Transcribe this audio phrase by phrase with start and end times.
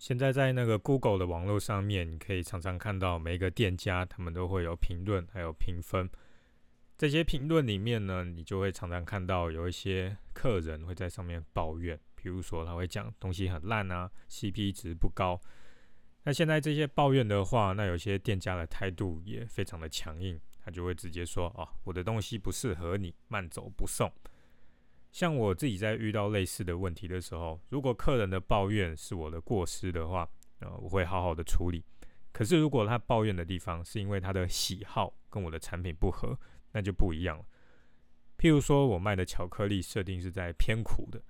[0.00, 6.08] 现在在那个 Google 的网络上面，你可以常常看到每一个店家他们都会有评论，还有评分。
[6.96, 15.38] 这些评论里面呢，你就会常常看到有一些客人会在上面抱怨，比如说他会讲东西很烂啊，CP 值不高。
[16.22, 24.10] 那现在这些抱怨的话，那有些店家的态度也非常的强硬，他就会直接说：“哦，我的东西不适合你，慢走不送。”
[25.10, 30.28] 像我自己在遇到类似的问题的时候，如果客人的抱怨是我的过失的话，
[30.60, 31.84] 呃，我会好好的处理。
[32.32, 36.38] 可是如果他抱怨的地方是因为他的喜好跟我的产品不合，
[36.72, 37.44] 那就不一样了。
[38.38, 41.20] 譬如说我卖的巧克力设定是在偏苦的，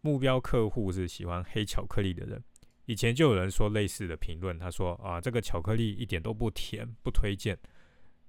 [0.00, 2.42] 目标客户是喜欢黑巧克力的人。
[2.86, 7.56] 以前就有人说类似的评论，他说啊，这个巧克力一点都不甜，不推荐。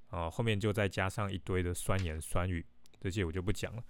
[0.10, 2.66] 啊，后面就再加上一堆的酸言酸语，
[3.00, 3.84] 这些我就不讲了。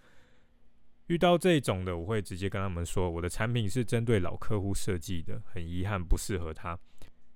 [1.09, 6.77] 遇到这种的，我会直接跟他们说，我的产品是针对老客户设计的，很遗憾不适合他。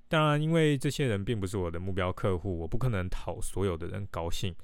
[0.08, 4.56] 当然，因为这些人并不是我的目标客户，我不可能讨所有的人高兴。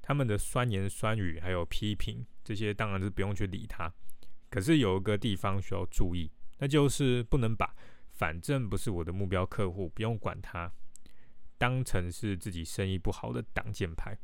[0.00, 3.92] 他们的酸言酸语还有批评，这些当然是不用去理他。
[4.48, 7.74] 可是有一个地方需要注意，那就是不能把
[8.12, 10.72] 反正不是我的目标客户，不用管他，
[11.58, 14.16] 当成是自己生意不好的挡箭牌。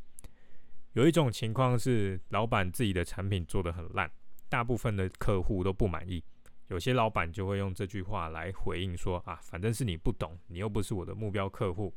[0.95, 4.11] 有一种情况是，老板自己的产品做得很烂。
[4.51, 6.23] 大部分的客户都不满意，
[6.67, 11.95] 有些老板就会用这句话来回应说：“啊，反正是你不懂，你又不是我的目标客户，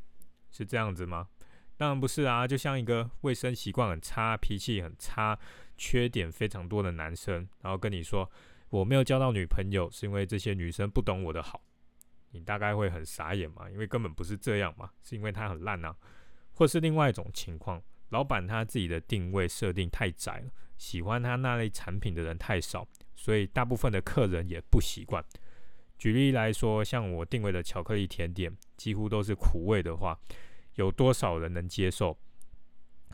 [0.51, 1.27] 是这样子吗？”
[1.75, 5.37] 当然不是啊，就像一个卫生习惯很差、脾气很差、
[5.75, 8.29] 缺点非常多的男生，然后跟你说
[8.69, 11.61] ：“我没有交到女朋友，是因为这些女生不懂我的好。”
[12.29, 15.95] 你大概会很傻眼嘛，因为根本不是这样嘛，是因为他很烂啊，
[16.53, 17.81] 或是另外一种情况，
[18.13, 20.51] 老板他自己的定位设定太窄了。
[20.77, 25.23] 喜欢他那类产品的人太少，所以大部分的客人也不习惯。
[25.97, 30.19] 举例来说，像我定位的巧克力甜点，几乎都是苦味的话，
[30.75, 32.17] 有多少人能接受？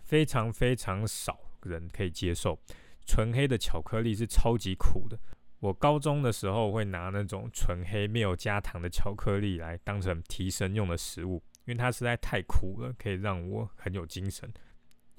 [0.03, 2.59] 非常非常少人可以接受。
[3.05, 5.17] 纯黑的巧克力是超级苦的。
[5.59, 14.51] 我高中的时候会拿那种纯黑没有加糖的巧克力来当成提神用的食物，因为它实在太苦了，可以让我很有精神。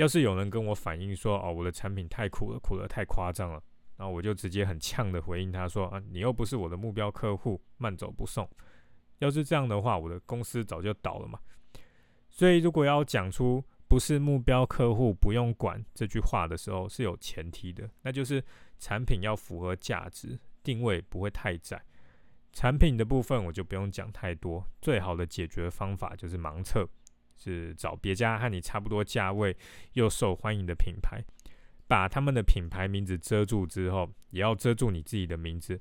[0.01, 3.63] 要是有人跟我反映说，哦，我的产品太苦了，苦得太夸张了，
[3.99, 8.49] 然后我就直接很呛的回应他说，啊，你又不是我的目标客户，慢走不送。
[9.19, 11.39] 要是这样的话，我的公司早就倒了嘛。
[12.31, 18.43] 所以，如果要讲出不是目标客户不用管这句话的时候，是有前提的，那就是
[18.79, 21.85] 产品要符合价值，定位不会太窄。
[22.53, 26.89] 产品的部分我就不用讲太多，最好的解决方法就是盲测。
[27.43, 29.57] 是找别家和你差不多价位
[29.95, 31.25] 又受欢迎的品牌，
[31.89, 35.81] 把他们的品牌名字遮住之后，也要遮住你自己的名字，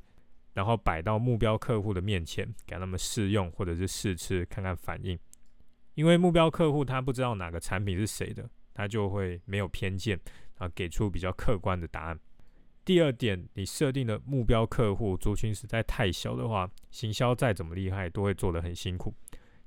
[0.53, 5.20] 然后摆到目标客户的面前，给他们试用或者是试吃看看反应。
[5.96, 10.18] 因为目标客户他不知道哪个产品是谁的，他就会没有偏见
[10.56, 12.18] 啊，给出比较客观的答案。
[12.86, 19.14] 第二点，你设定的目标客户族群实在太小的话，行销再怎么厉害，都会做得很辛苦。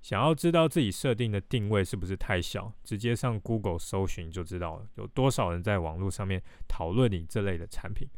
[0.02, 4.86] 想要知道自己设定的定位是不是太小，直接上 Google 搜寻就知道了。
[4.96, 8.08] 有多少人在网络上面讨论你这类的产品？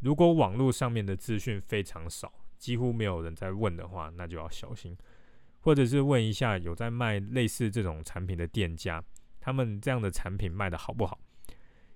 [0.00, 4.96] 如果网络上面的资讯非常少，几乎没有人在问的话，那就要小心。
[5.60, 9.02] 或者是问一下有在卖类似这种产品的店家，
[9.40, 11.18] 他们这样的产品卖的好不好？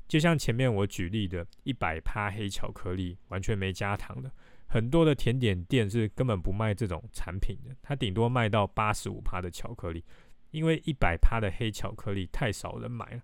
[0.07, 4.33] 就像前面我举例的，一百趴黑巧克力，完全没加糖的。
[4.71, 10.05] 很多的甜点店是根本不卖这种产品的，它顶多卖到八十五趴的巧克力，
[10.51, 13.23] 因为一百趴的黑巧克力太少人买了。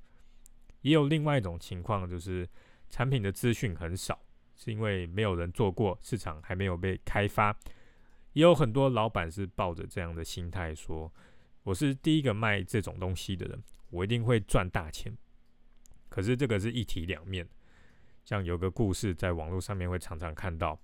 [0.80, 2.48] 也有另外一种情况，就是
[2.88, 4.18] 产品的资讯很少，
[4.56, 7.54] 是因为没有人做过，市场还没有被开发。
[8.32, 11.12] 也有很多老板是抱着这样的心态说
[11.62, 15.14] ：“我是第一个卖这种东西的人，我一定会赚大钱。”
[16.08, 17.46] 可是这个是一体两面，
[18.24, 20.78] 像有个故事在网络上面会常常看到。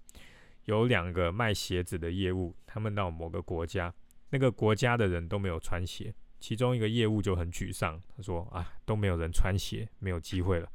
[0.71, 3.93] 有两个卖鞋子的业务，他们到某个国家，
[4.31, 10.71] 那个国家的人都没有穿鞋，其中一个业务就很沮丧，他说：“啊，都没有人穿鞋，没有机会了。”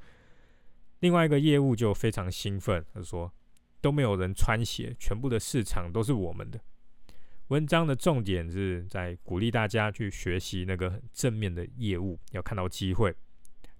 [1.00, 3.32] 另外一个业务就非常兴奋，他说
[3.82, 6.60] ：“都没有人穿鞋，全部的市场都是我们的。”
[7.50, 13.14] 文章的重点是在鼓励大家去学习那个很正面的业务，要看到机会。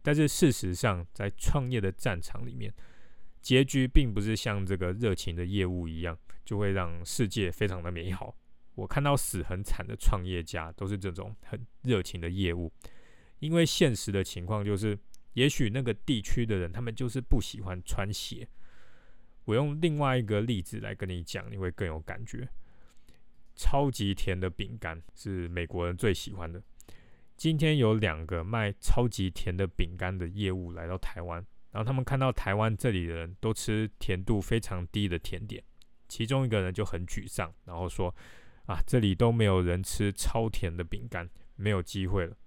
[0.04, 2.72] 但是事实上，在创业的战场里面，
[3.46, 8.36] 结局并不是像这个热情的业务一样，就会让世界非常的美好。
[8.74, 12.74] 我看到死很惨的创业家都是这种很热情的业务，
[13.38, 14.98] 因为现实的情况就是，
[15.34, 18.48] 也许那个地区的人他们就是不喜欢穿鞋。
[19.44, 22.50] 我用另外一个例子来跟你讲，你会更有感觉。
[23.56, 26.60] 超级甜的饼干是美国人最喜欢的。
[27.38, 31.46] 今天有两个卖超级甜的饼干的业务来到台湾，
[31.76, 35.62] 然后他们看到台湾这里的人都吃甜度非常低的甜点，
[36.08, 38.16] 其中一个人就很沮丧，然后说
[38.66, 42.38] ：“啊，这里都没有人吃超甜的饼干，没有机会了。”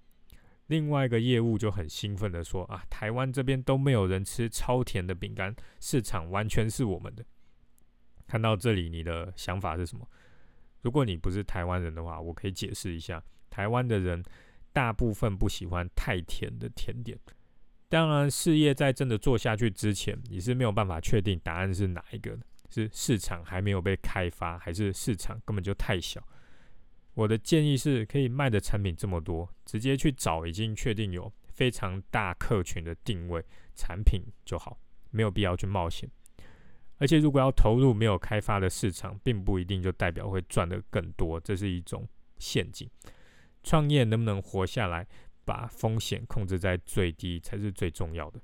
[0.69, 7.23] 另外一个业务就很兴奋的说：“啊，台湾这边都没有人吃超甜的饼干，市场完全是我们的。”
[8.27, 10.09] 看到这里，你的想法是什么？
[10.81, 14.25] 如果你不是台湾人的话，我可以解释一下，台湾的人
[14.73, 17.19] 大部分不喜欢太甜的甜点。
[17.89, 26.23] 当然，事业在真的做下去之前，你是没有办法确定答案是哪一个的，是市场还没有被开发，还是市场根本就太小。
[27.15, 33.43] 我的建议是，可以卖的产品这么多，直接去找已经确定有非常大客群的定位
[33.75, 34.79] 产品就好，
[35.11, 36.09] 没有必要去冒险。
[36.99, 42.07] 而且，如果要投入没有开发的市场，并不一定就代表会赚得更多，这是一种
[42.39, 42.89] 陷阱。
[43.63, 45.07] 创业能不能活下来，
[45.49, 48.39] 把风险控制在最低才是最重要的。